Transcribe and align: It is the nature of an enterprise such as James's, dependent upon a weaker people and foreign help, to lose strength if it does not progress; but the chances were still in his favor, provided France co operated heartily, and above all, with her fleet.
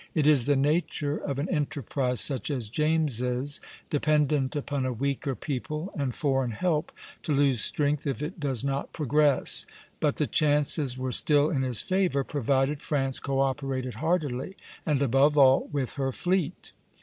It 0.15 0.25
is 0.25 0.47
the 0.47 0.55
nature 0.55 1.15
of 1.15 1.37
an 1.37 1.47
enterprise 1.49 2.19
such 2.21 2.49
as 2.49 2.69
James's, 2.69 3.61
dependent 3.91 4.55
upon 4.55 4.83
a 4.83 4.91
weaker 4.91 5.35
people 5.35 5.93
and 5.95 6.11
foreign 6.15 6.49
help, 6.49 6.91
to 7.21 7.31
lose 7.31 7.61
strength 7.61 8.07
if 8.07 8.23
it 8.23 8.39
does 8.39 8.63
not 8.63 8.93
progress; 8.93 9.67
but 9.99 10.15
the 10.15 10.25
chances 10.25 10.97
were 10.97 11.11
still 11.11 11.51
in 11.51 11.61
his 11.61 11.81
favor, 11.81 12.23
provided 12.23 12.81
France 12.81 13.19
co 13.19 13.41
operated 13.41 13.93
heartily, 13.93 14.57
and 14.87 15.03
above 15.03 15.37
all, 15.37 15.69
with 15.71 15.93
her 15.97 16.11
fleet. 16.11 16.71